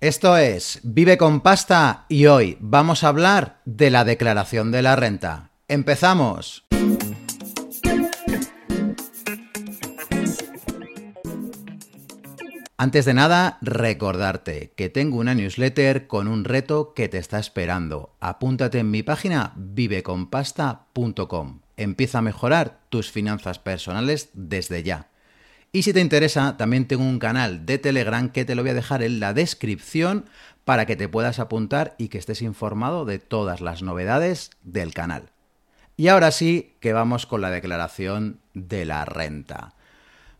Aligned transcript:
Esto 0.00 0.36
es 0.36 0.78
Vive 0.84 1.18
con 1.18 1.40
Pasta 1.40 2.06
y 2.08 2.26
hoy 2.26 2.56
vamos 2.60 3.02
a 3.02 3.08
hablar 3.08 3.58
de 3.64 3.90
la 3.90 4.04
declaración 4.04 4.70
de 4.70 4.82
la 4.82 4.94
renta. 4.94 5.50
¡Empezamos! 5.66 6.64
Antes 12.76 13.06
de 13.06 13.14
nada, 13.14 13.58
recordarte 13.60 14.72
que 14.76 14.88
tengo 14.88 15.16
una 15.16 15.34
newsletter 15.34 16.06
con 16.06 16.28
un 16.28 16.44
reto 16.44 16.94
que 16.94 17.08
te 17.08 17.18
está 17.18 17.40
esperando. 17.40 18.14
Apúntate 18.20 18.78
en 18.78 18.92
mi 18.92 19.02
página 19.02 19.52
viveconpasta.com. 19.56 21.62
Empieza 21.76 22.18
a 22.18 22.22
mejorar 22.22 22.78
tus 22.88 23.10
finanzas 23.10 23.58
personales 23.58 24.30
desde 24.32 24.84
ya. 24.84 25.08
Y 25.70 25.82
si 25.82 25.92
te 25.92 26.00
interesa, 26.00 26.56
también 26.56 26.86
tengo 26.86 27.04
un 27.04 27.18
canal 27.18 27.66
de 27.66 27.78
Telegram 27.78 28.30
que 28.30 28.44
te 28.44 28.54
lo 28.54 28.62
voy 28.62 28.70
a 28.70 28.74
dejar 28.74 29.02
en 29.02 29.20
la 29.20 29.34
descripción 29.34 30.24
para 30.64 30.86
que 30.86 30.96
te 30.96 31.08
puedas 31.08 31.38
apuntar 31.38 31.94
y 31.98 32.08
que 32.08 32.18
estés 32.18 32.42
informado 32.42 33.04
de 33.04 33.18
todas 33.18 33.60
las 33.60 33.82
novedades 33.82 34.50
del 34.62 34.94
canal. 34.94 35.30
Y 35.96 36.08
ahora 36.08 36.30
sí 36.30 36.74
que 36.80 36.92
vamos 36.92 37.26
con 37.26 37.40
la 37.40 37.50
declaración 37.50 38.40
de 38.54 38.84
la 38.84 39.04
renta. 39.04 39.74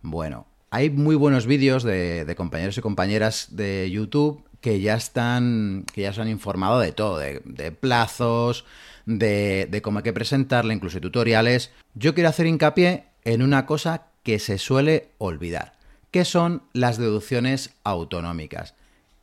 Bueno, 0.02 0.47
hay 0.71 0.88
muy 0.88 1.16
buenos 1.16 1.47
vídeos 1.47 1.83
de, 1.83 2.33
compañeros 2.37 2.79
y 2.79 2.80
compañeras 2.80 3.49
de 3.51 3.91
YouTube 3.91 4.45
que 4.60 4.80
ya 4.80 4.95
están, 4.95 5.85
que 5.93 6.02
ya 6.02 6.13
se 6.13 6.21
han 6.21 6.29
informado 6.29 6.80
de 6.80 6.93
todo, 6.93 7.19
de, 7.19 7.73
plazos, 7.73 8.65
de, 9.05 9.66
de, 9.71 9.83
cómo 9.83 9.99
hay 9.99 10.05
que 10.05 10.13
presentarla, 10.13 10.74
incluso 10.74 11.01
tutoriales. 11.01 11.71
Yo 11.95 12.15
quiero 12.15 12.29
hacer 12.29 12.47
hincapié 12.47 13.07
en 13.24 13.43
una 13.43 13.66
cosa 13.66 14.07
que 14.28 14.38
se 14.38 14.59
suele 14.59 15.09
olvidar, 15.16 15.73
que 16.10 16.27
son 16.27 16.60
las 16.74 16.98
deducciones 16.98 17.70
autonómicas. 17.82 18.74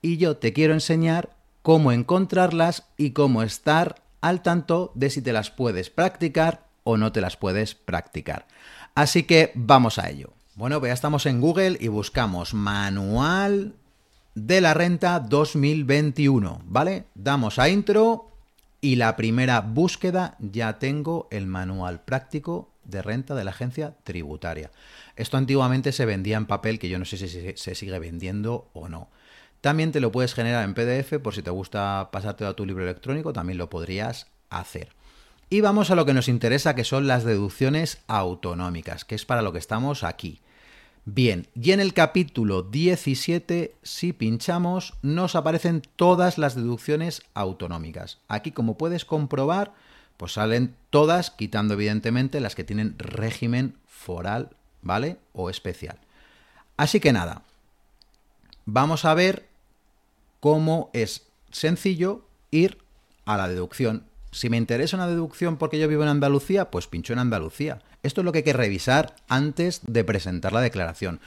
Y 0.01 0.17
yo 0.17 0.37
te 0.37 0.51
quiero 0.51 0.73
enseñar 0.73 1.29
cómo 1.61 1.91
encontrarlas 1.91 2.87
y 2.97 3.11
cómo 3.11 3.43
estar 3.43 4.01
al 4.21 4.41
tanto 4.41 4.91
de 4.95 5.11
si 5.11 5.21
te 5.21 5.31
las 5.31 5.51
puedes 5.51 5.91
practicar 5.91 6.65
o 6.83 6.97
no 6.97 7.11
te 7.11 7.21
las 7.21 7.37
puedes 7.37 7.75
practicar. 7.75 8.47
Así 8.95 9.21
que 9.21 9.51
vamos 9.53 9.99
a 9.99 10.09
ello. 10.09 10.33
Bueno, 10.55 10.79
pues 10.79 10.89
ya 10.89 10.95
estamos 10.95 11.27
en 11.27 11.39
Google 11.39 11.77
y 11.79 11.87
buscamos 11.87 12.55
manual 12.55 13.75
de 14.33 14.59
la 14.59 14.73
renta 14.73 15.19
2021, 15.19 16.63
¿vale? 16.65 17.05
Damos 17.13 17.59
a 17.59 17.69
intro 17.69 18.31
y 18.81 18.95
la 18.95 19.15
primera 19.15 19.61
búsqueda 19.61 20.35
ya 20.39 20.79
tengo 20.79 21.27
el 21.29 21.45
manual 21.45 22.01
práctico 22.01 22.71
de 22.85 23.01
renta 23.01 23.35
de 23.35 23.43
la 23.43 23.51
agencia 23.51 23.95
tributaria. 24.03 24.71
Esto 25.15 25.37
antiguamente 25.37 25.91
se 25.91 26.05
vendía 26.05 26.37
en 26.37 26.45
papel, 26.45 26.79
que 26.79 26.89
yo 26.89 26.99
no 26.99 27.05
sé 27.05 27.17
si 27.17 27.27
se 27.55 27.75
sigue 27.75 27.99
vendiendo 27.99 28.69
o 28.73 28.89
no. 28.89 29.09
También 29.61 29.91
te 29.91 29.99
lo 29.99 30.11
puedes 30.11 30.33
generar 30.33 30.63
en 30.63 30.75
PDF, 30.75 31.19
por 31.21 31.33
si 31.33 31.41
te 31.41 31.49
gusta 31.49 32.09
pasarte 32.11 32.45
a 32.45 32.53
tu 32.53 32.65
libro 32.65 32.83
electrónico, 32.83 33.33
también 33.33 33.57
lo 33.57 33.69
podrías 33.69 34.27
hacer. 34.49 34.89
Y 35.49 35.61
vamos 35.61 35.91
a 35.91 35.95
lo 35.95 36.05
que 36.05 36.13
nos 36.13 36.27
interesa, 36.27 36.75
que 36.75 36.83
son 36.83 37.07
las 37.07 37.23
deducciones 37.23 37.99
autonómicas, 38.07 39.05
que 39.05 39.15
es 39.15 39.25
para 39.25 39.41
lo 39.41 39.53
que 39.53 39.59
estamos 39.59 40.03
aquí. 40.03 40.41
Bien, 41.07 41.47
y 41.53 41.71
en 41.71 41.79
el 41.79 41.93
capítulo 41.93 42.63
17, 42.63 43.75
si 43.83 44.11
pinchamos, 44.11 44.95
nos 45.03 45.35
aparecen 45.35 45.83
todas 45.95 46.39
las 46.39 46.55
deducciones 46.55 47.21
autonómicas. 47.35 48.17
Aquí, 48.27 48.51
como 48.51 48.75
puedes 48.77 49.05
comprobar, 49.05 49.73
pues 50.17 50.33
salen 50.33 50.75
todas, 50.89 51.31
quitando 51.31 51.73
evidentemente 51.73 52.39
las 52.39 52.55
que 52.55 52.63
tienen 52.63 52.95
régimen 52.97 53.77
foral, 53.87 54.55
¿vale? 54.81 55.17
O 55.33 55.49
especial. 55.49 55.99
Así 56.77 56.99
que 56.99 57.13
nada, 57.13 57.43
vamos 58.65 59.05
a 59.05 59.13
ver 59.13 59.47
cómo 60.39 60.89
es 60.93 61.27
sencillo 61.51 62.27
ir 62.51 62.77
a 63.25 63.37
la 63.37 63.47
deducción. 63.47 64.03
Si 64.31 64.49
me 64.49 64.57
interesa 64.57 64.97
una 64.97 65.07
deducción 65.07 65.57
porque 65.57 65.79
yo 65.79 65.87
vivo 65.87 66.03
en 66.03 66.09
Andalucía, 66.09 66.69
pues 66.69 66.87
pincho 66.87 67.13
en 67.13 67.19
Andalucía. 67.19 67.81
Esto 68.03 68.21
es 68.21 68.25
lo 68.25 68.31
que 68.31 68.39
hay 68.39 68.43
que 68.43 68.53
revisar 68.53 69.15
antes 69.27 69.81
de 69.87 70.03
presentar 70.03 70.51
la 70.51 70.61
declaración. 70.61 71.21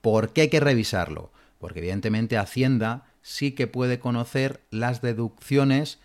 ¿Por 0.00 0.32
qué 0.32 0.42
hay 0.42 0.48
que 0.48 0.60
revisarlo? 0.60 1.30
Porque 1.58 1.80
evidentemente 1.80 2.38
Hacienda 2.38 3.06
sí 3.22 3.52
que 3.52 3.66
puede 3.66 3.98
conocer 3.98 4.60
las 4.70 5.02
deducciones 5.02 5.98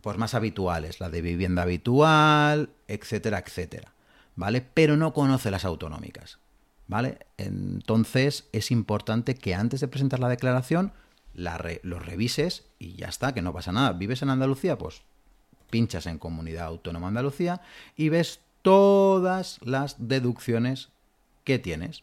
pues, 0.00 0.18
más 0.18 0.34
habituales, 0.34 1.00
la 1.00 1.10
de 1.10 1.22
vivienda 1.22 1.62
habitual, 1.62 2.70
etcétera, 2.86 3.42
etcétera. 3.44 3.92
¿Vale? 4.36 4.60
Pero 4.62 4.96
no 4.96 5.12
conoce 5.12 5.50
las 5.50 5.64
autonómicas. 5.64 6.38
¿Vale? 6.86 7.18
Entonces 7.36 8.48
es 8.52 8.70
importante 8.70 9.34
que 9.34 9.54
antes 9.54 9.80
de 9.80 9.88
presentar 9.88 10.20
la 10.20 10.28
declaración 10.28 10.92
la 11.34 11.62
lo 11.82 11.98
revises 11.98 12.64
y 12.78 12.94
ya 12.94 13.08
está, 13.08 13.34
que 13.34 13.42
no 13.42 13.52
pasa 13.52 13.72
nada. 13.72 13.92
¿Vives 13.92 14.22
en 14.22 14.30
Andalucía? 14.30 14.78
Pues 14.78 15.02
pinchas 15.70 16.06
en 16.06 16.18
Comunidad 16.18 16.66
Autónoma 16.66 17.08
Andalucía 17.08 17.60
y 17.96 18.08
ves 18.08 18.40
todas 18.62 19.58
las 19.62 20.08
deducciones 20.08 20.88
que 21.44 21.58
tienes. 21.58 22.02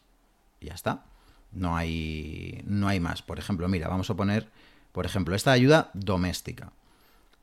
Y 0.60 0.66
ya 0.66 0.74
está. 0.74 1.04
No 1.52 1.76
hay, 1.76 2.62
no 2.66 2.88
hay 2.88 3.00
más. 3.00 3.22
Por 3.22 3.38
ejemplo, 3.38 3.68
mira, 3.68 3.88
vamos 3.88 4.10
a 4.10 4.14
poner, 4.14 4.50
por 4.92 5.06
ejemplo, 5.06 5.34
esta 5.34 5.52
ayuda 5.52 5.90
doméstica. 5.94 6.72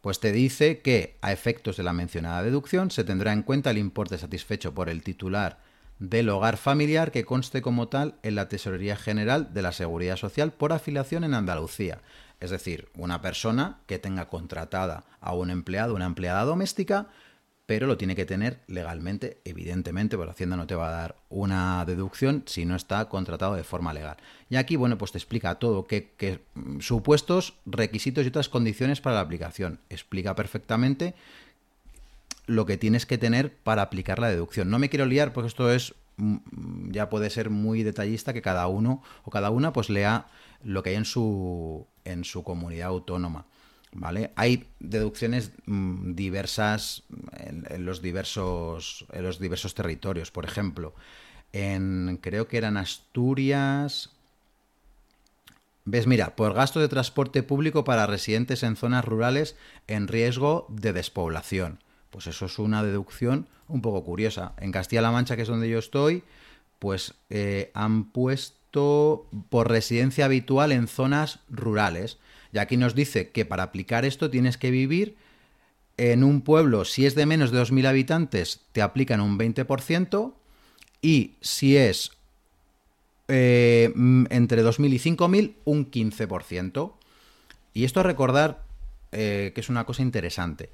Pues 0.04 0.20
te 0.20 0.34
dice 0.34 0.82
que 0.82 1.16
a 1.22 1.32
efectos 1.32 1.78
de 1.78 1.84
la 1.84 1.94
mencionada 1.94 2.44
deducción 2.44 2.92
se 2.92 3.06
tendrá 3.06 3.32
en 3.32 3.42
cuenta 3.42 3.72
el 3.72 3.78
importe 3.78 4.18
satisfecho 4.18 4.74
por 4.74 4.90
el 4.90 5.02
titular 5.02 5.60
del 5.98 6.28
hogar 6.28 6.58
familiar 6.58 7.10
que 7.10 7.24
conste 7.24 7.62
como 7.62 7.88
tal 7.88 8.16
en 8.22 8.36
la 8.36 8.50
Tesorería 8.50 8.98
General 8.98 9.54
de 9.54 9.62
la 9.62 9.72
Seguridad 9.72 10.18
Social 10.18 10.52
por 10.52 10.74
afiliación 10.74 11.24
en 11.24 11.34
Andalucía. 11.34 12.02
Es 12.42 12.50
decir, 12.50 12.90
una 12.98 13.22
persona 13.22 13.80
que 13.88 13.98
tenga 13.98 14.28
contratada 14.28 15.06
a 15.22 15.34
un 15.36 15.50
empleado, 15.50 15.96
una 15.96 16.04
empleada 16.04 16.44
doméstica, 16.44 17.08
pero 17.66 17.88
lo 17.88 17.98
tiene 17.98 18.16
que 18.16 18.26
tener 18.26 18.60
legalmente, 18.68 19.40
evidentemente, 19.46 20.18
porque 20.18 20.32
Hacienda 20.32 20.58
no 20.58 20.68
te 20.68 20.76
va 20.76 20.90
a 20.90 20.92
dar 20.92 21.16
una 21.30 21.86
deducción 21.86 22.44
si 22.46 22.66
no 22.66 22.76
está 22.76 23.08
contratado 23.08 23.56
de 23.56 23.64
forma 23.64 23.94
legal. 23.94 24.18
Y 24.50 24.58
aquí, 24.58 24.76
bueno, 24.76 24.98
pues 24.98 25.14
te 25.14 25.18
explica 25.18 25.56
todo, 25.56 25.88
qué, 25.88 26.42
mm, 26.56 26.82
supuestos, 26.82 27.56
requisitos 27.66 28.26
y 28.26 28.28
otras 28.28 28.50
condiciones 28.50 29.00
para 29.00 29.16
la 29.16 29.22
aplicación. 29.22 29.80
Explica 29.90 30.36
perfectamente 30.36 31.16
lo 32.46 32.66
que 32.66 32.78
tienes 32.78 33.06
que 33.06 33.18
tener 33.18 33.54
para 33.56 33.84
aplicar 33.84 34.20
la 34.20 34.28
deducción. 34.28 34.70
No 34.70 34.78
me 34.78 34.90
quiero 34.90 35.06
liar 35.06 35.32
porque 35.32 35.48
esto 35.48 35.72
es 35.72 35.96
mm, 36.18 36.92
ya 36.92 37.10
puede 37.10 37.30
ser 37.30 37.50
muy 37.50 37.84
detallista 37.84 38.34
que 38.34 38.42
cada 38.42 38.68
uno 38.68 39.02
o 39.24 39.32
cada 39.32 39.50
una 39.52 39.72
pues 39.72 39.90
lea 39.90 40.28
lo 40.64 40.84
que 40.84 40.92
hay 40.92 40.96
en 40.98 41.06
su 41.06 41.88
en 42.04 42.26
su 42.26 42.44
comunidad 42.44 42.90
autónoma. 42.90 43.46
¿Vale? 43.94 44.32
Hay 44.36 44.66
deducciones 44.80 45.52
mm, 45.66 46.14
diversas 46.16 47.04
en, 47.38 47.86
los 47.86 48.02
diversos, 48.02 49.06
en 49.12 49.24
los 49.24 49.40
diversos 49.40 49.76
territorios. 49.76 50.32
Por 50.32 50.46
ejemplo, 50.46 50.94
en, 51.52 52.20
creo 52.22 52.48
que 52.48 52.58
eran 52.58 52.78
Asturias... 52.78 54.10
¿Ves? 55.86 56.08
Mira, 56.08 56.38
por 56.38 56.54
gasto 56.54 56.80
de 56.80 56.88
transporte 56.88 57.44
público 57.44 57.84
para 57.84 58.08
residentes 58.08 58.64
en 58.64 58.78
zonas 58.78 59.04
rurales 59.04 59.58
en 59.88 60.08
riesgo 60.08 60.66
de 60.70 60.94
despoblación. 60.94 61.80
Pues 62.10 62.28
eso 62.28 62.46
es 62.46 62.58
una 62.58 62.84
deducción 62.84 63.48
un 63.68 63.82
poco 63.82 64.06
curiosa. 64.06 64.54
En 64.60 64.72
Castilla-La 64.72 65.12
Mancha, 65.12 65.36
que 65.36 65.42
es 65.42 65.48
donde 65.50 65.70
yo 65.70 65.80
estoy, 65.80 66.24
pues 66.80 67.16
eh, 67.30 67.72
han 67.74 68.12
puesto 68.12 69.28
por 69.50 69.70
residencia 69.70 70.26
habitual 70.26 70.72
en 70.72 70.88
zonas 70.88 71.40
rurales. 71.50 72.18
Y 72.54 72.60
aquí 72.60 72.78
nos 72.78 72.94
dice 72.94 73.32
que 73.32 73.46
para 73.46 73.64
aplicar 73.64 74.06
esto 74.06 74.30
tienes 74.30 74.58
que 74.58 74.72
vivir 74.72 75.18
en 75.98 76.24
un 76.24 76.42
pueblo, 76.42 76.86
si 76.86 77.06
es 77.06 77.16
de 77.16 77.26
menos 77.26 77.52
de 77.52 77.60
2.000 77.60 77.88
habitantes, 77.88 78.62
te 78.72 78.82
aplican 78.82 79.22
un 79.22 79.38
20%, 79.38 80.34
y 81.02 81.36
si 81.42 81.76
es 81.78 82.12
eh, 83.28 83.92
entre 84.30 84.64
2.000 84.64 84.94
y 84.94 85.16
5.000, 85.16 85.56
un 85.66 85.92
15%. 85.92 86.94
Y 87.74 87.86
esto 87.86 88.04
recordar 88.04 88.64
eh, 89.12 89.52
que 89.54 89.62
es 89.62 89.70
una 89.70 89.86
cosa 89.86 90.04
interesante. 90.04 90.70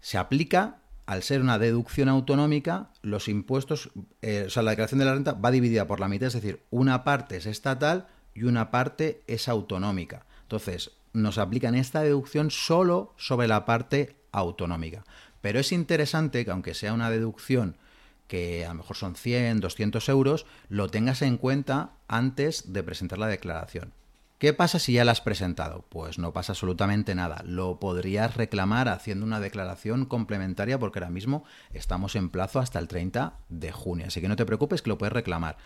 Se 0.00 0.18
aplica, 0.18 0.78
al 1.06 1.22
ser 1.22 1.40
una 1.40 1.58
deducción 1.58 2.08
autonómica, 2.08 2.90
los 3.02 3.28
impuestos, 3.28 3.90
eh, 4.22 4.44
o 4.46 4.50
sea, 4.50 4.62
la 4.62 4.72
declaración 4.72 4.98
de 4.98 5.04
la 5.04 5.14
renta 5.14 5.32
va 5.32 5.50
dividida 5.50 5.86
por 5.86 6.00
la 6.00 6.08
mitad, 6.08 6.28
es 6.28 6.34
decir, 6.34 6.60
una 6.70 7.04
parte 7.04 7.36
es 7.36 7.46
estatal 7.46 8.08
y 8.34 8.44
una 8.44 8.70
parte 8.70 9.22
es 9.26 9.48
autonómica. 9.48 10.26
Entonces, 10.42 10.90
nos 11.14 11.38
aplican 11.38 11.74
esta 11.74 12.02
deducción 12.02 12.50
solo 12.50 13.14
sobre 13.16 13.48
la 13.48 13.64
parte 13.64 14.16
autonómica. 14.32 15.04
Pero 15.40 15.60
es 15.60 15.72
interesante 15.72 16.44
que 16.44 16.50
aunque 16.50 16.74
sea 16.74 16.92
una 16.92 17.08
deducción 17.08 17.78
que 18.26 18.64
a 18.64 18.68
lo 18.68 18.74
mejor 18.74 18.96
son 18.96 19.14
100, 19.16 19.60
200 19.60 20.08
euros, 20.08 20.46
lo 20.68 20.88
tengas 20.88 21.22
en 21.22 21.36
cuenta 21.36 21.92
antes 22.08 22.72
de 22.72 22.82
presentar 22.82 23.18
la 23.18 23.26
declaración. 23.26 23.92
¿Qué 24.38 24.52
pasa 24.52 24.78
si 24.78 24.94
ya 24.94 25.04
la 25.04 25.12
has 25.12 25.20
presentado? 25.20 25.84
Pues 25.88 26.18
no 26.18 26.32
pasa 26.32 26.52
absolutamente 26.52 27.14
nada. 27.14 27.42
Lo 27.46 27.78
podrías 27.78 28.36
reclamar 28.36 28.88
haciendo 28.88 29.24
una 29.24 29.40
declaración 29.40 30.04
complementaria 30.06 30.78
porque 30.78 30.98
ahora 30.98 31.10
mismo 31.10 31.44
estamos 31.72 32.16
en 32.16 32.28
plazo 32.28 32.58
hasta 32.58 32.78
el 32.78 32.88
30 32.88 33.38
de 33.48 33.72
junio. 33.72 34.06
Así 34.08 34.20
que 34.20 34.28
no 34.28 34.36
te 34.36 34.44
preocupes 34.44 34.82
que 34.82 34.90
lo 34.90 34.98
puedes 34.98 35.12
reclamar. 35.12 35.56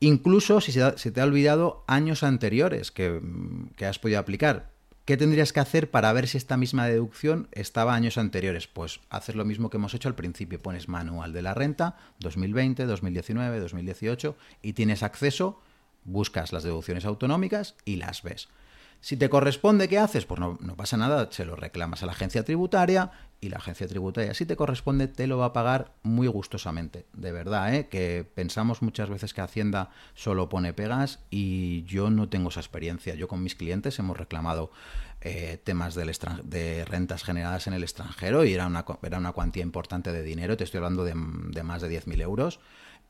Incluso 0.00 0.60
si 0.62 0.72
se, 0.72 1.10
te 1.10 1.20
ha 1.20 1.24
olvidado 1.24 1.84
años 1.86 2.22
anteriores 2.22 2.90
que, 2.90 3.20
que 3.76 3.86
has 3.86 3.98
podido 3.98 4.18
aplicar. 4.18 4.70
¿Qué 5.04 5.16
tendrías 5.16 5.52
que 5.52 5.60
hacer 5.60 5.90
para 5.90 6.12
ver 6.12 6.28
si 6.28 6.38
esta 6.38 6.56
misma 6.56 6.86
deducción 6.86 7.48
estaba 7.52 7.94
años 7.94 8.16
anteriores? 8.16 8.66
Pues 8.66 9.00
haces 9.10 9.34
lo 9.34 9.44
mismo 9.44 9.68
que 9.68 9.76
hemos 9.76 9.92
hecho 9.92 10.08
al 10.08 10.14
principio. 10.14 10.60
Pones 10.60 10.88
manual 10.88 11.32
de 11.32 11.42
la 11.42 11.52
renta 11.52 11.98
2020, 12.20 12.86
2019, 12.86 13.60
2018 13.60 14.36
y 14.62 14.72
tienes 14.74 15.02
acceso, 15.02 15.60
buscas 16.04 16.52
las 16.52 16.62
deducciones 16.62 17.04
autonómicas 17.04 17.74
y 17.84 17.96
las 17.96 18.22
ves. 18.22 18.48
Si 19.00 19.16
te 19.16 19.30
corresponde, 19.30 19.88
¿qué 19.88 19.98
haces? 19.98 20.26
Pues 20.26 20.40
no, 20.40 20.58
pasa 20.76 20.98
nada, 20.98 21.28
se 21.30 21.46
lo 21.46 21.56
reclamas 21.56 22.02
a 22.02 22.06
la 22.06 22.12
agencia 22.12 22.44
tributaria 22.44 23.10
y 23.40 23.48
la 23.48 23.56
agencia 23.56 23.88
tributaria, 23.88 24.34
si 24.34 24.44
te 24.44 24.56
corresponde, 24.56 25.08
te 25.08 25.26
lo 25.26 25.38
va 25.38 25.46
a 25.46 25.52
pagar 25.54 25.94
muy 26.02 26.28
gustosamente. 26.28 27.06
De 27.14 27.32
verdad, 27.32 27.74
¿eh? 27.74 27.88
que 27.88 28.30
pensamos 28.34 28.82
muchas 28.82 29.08
veces 29.08 29.32
que 29.32 29.40
Hacienda 29.40 29.88
solo 30.14 30.50
pone 30.50 30.74
pegas 30.74 31.20
y 31.30 31.82
yo 31.84 32.10
no 32.10 32.28
tengo 32.28 32.50
esa 32.50 32.60
experiencia. 32.60 33.14
Yo 33.14 33.26
con 33.26 33.42
mis 33.42 33.54
clientes 33.54 33.98
hemos 33.98 34.18
reclamado 34.18 34.70
eh, 35.22 35.58
temas 35.64 35.94
de 35.94 36.84
rentas 36.84 37.24
generadas 37.24 37.66
en 37.66 37.72
el 37.72 37.82
extranjero 37.82 38.44
y 38.44 38.52
era 38.52 38.66
una, 38.66 38.84
era 39.02 39.16
una 39.16 39.32
cuantía 39.32 39.62
importante 39.62 40.12
de 40.12 40.22
dinero, 40.22 40.58
te 40.58 40.64
estoy 40.64 40.78
hablando 40.78 41.04
de, 41.04 41.14
de 41.14 41.62
más 41.62 41.80
de 41.80 41.90
10.000 41.90 42.20
euros 42.20 42.60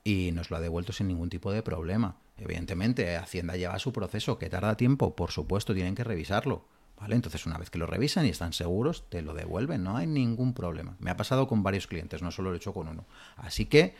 y 0.05 0.31
nos 0.33 0.51
lo 0.51 0.57
ha 0.57 0.61
devuelto 0.61 0.93
sin 0.93 1.09
ningún 1.09 1.31
tipo 1.31 1.53
de 1.53 1.63
problema. 1.63 2.17
Evidentemente, 2.41 3.17
Hacienda 3.17 3.57
lleva 3.57 3.79
su 3.79 3.93
proceso, 3.93 4.39
que 4.39 4.49
tarda 4.49 4.77
tiempo, 4.77 5.15
por 5.15 5.31
supuesto, 5.31 5.75
tienen 5.75 5.95
que 5.95 6.05
revisarlo. 6.05 6.65
¿Vale? 6.99 7.15
Entonces, 7.15 7.47
una 7.47 7.57
vez 7.57 7.71
que 7.71 7.79
lo 7.79 7.87
revisan 7.87 8.27
y 8.27 8.29
están 8.29 8.53
seguros, 8.53 9.05
te 9.09 9.23
lo 9.23 9.33
devuelven, 9.33 9.83
no 9.83 9.97
hay 9.97 10.07
ningún 10.07 10.53
problema. 10.53 10.97
Me 10.99 11.11
ha 11.11 11.17
pasado 11.17 11.49
con 11.49 11.63
varios 11.63 11.87
clientes, 11.87 12.21
no 12.21 12.31
solo 12.31 12.51
lo 12.51 12.55
he 12.55 12.59
hecho 12.59 12.75
con 12.75 12.89
uno. 12.89 13.07
Así 13.37 13.65
que, 13.65 13.95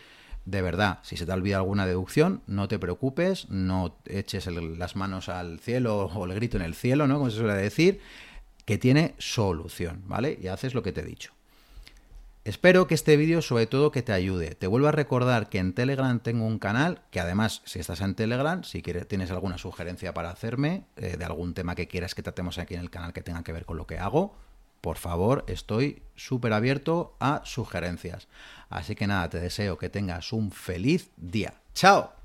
de 0.45 0.61
verdad, 0.61 0.99
si 1.03 1.17
se 1.17 1.25
te 1.25 1.33
olvida 1.33 1.57
alguna 1.57 1.87
deducción, 1.87 2.43
no 2.47 2.69
te 2.69 2.79
preocupes, 2.79 3.49
no 3.49 3.97
eches 4.05 4.47
las 4.47 4.97
manos 4.97 5.31
al 5.31 5.61
cielo 5.61 5.99
o 6.15 6.25
el 6.27 6.35
grito 6.35 6.59
en 6.59 6.63
el 6.63 6.75
cielo, 6.75 7.07
¿no? 7.07 7.19
Como 7.19 7.31
se 7.31 7.39
suele 7.39 7.55
decir, 7.55 8.01
que 8.67 8.77
tiene 8.77 9.15
solución, 9.17 10.03
¿vale? 10.07 10.39
Y 10.41 10.49
haces 10.49 10.75
lo 10.75 10.83
que 10.83 10.93
te 10.93 11.01
he 11.01 11.05
dicho. 11.05 11.33
Espero 12.51 12.89
que 12.89 12.95
este 12.95 13.17
vídeo 13.17 13.43
sobre 13.43 13.69
todo 13.69 13.93
que 13.93 14.03
te 14.03 14.13
ayude. 14.13 14.57
Te 14.57 14.67
vuelvo 14.67 14.89
a 14.89 14.91
recordar 14.91 15.49
que 15.49 15.59
en 15.59 15.73
Telegram 15.73 16.19
tengo 16.19 16.45
un 16.45 16.59
canal, 16.59 17.01
que 17.13 17.21
además 17.21 17.63
si 17.65 17.79
estás 17.79 18.01
en 18.01 18.17
Telegram, 18.17 18.65
si 18.65 18.83
quieres, 18.83 19.07
tienes 19.07 19.31
alguna 19.31 19.57
sugerencia 19.57 20.13
para 20.15 20.31
hacerme 20.31 20.83
eh, 20.97 21.17
de 21.17 21.25
algún 21.25 21.55
tema 21.55 21.77
que 21.77 21.87
quieras 21.87 22.17
que 22.17 22.25
tratemos 22.25 22.59
aquí 22.59 22.75
en 22.75 22.81
el 22.81 22.91
canal 22.91 23.13
que 23.13 23.23
tenga 23.23 23.45
que 23.45 23.53
ver 23.53 23.65
con 23.65 23.77
lo 23.77 23.87
que 23.87 24.01
hago, 24.01 24.35
por 24.81 24.97
favor, 24.97 25.45
estoy 25.47 26.03
súper 26.17 26.53
abierto 26.53 27.17
a 27.21 27.43
sugerencias. 27.45 28.27
Así 28.69 28.97
que 28.97 29.07
nada, 29.07 29.31
te 29.31 29.39
deseo 29.39 29.79
que 29.79 29.89
tengas 29.89 30.33
un 30.33 30.51
feliz 30.51 31.13
día. 31.17 31.55
¡Chao! 31.73 32.20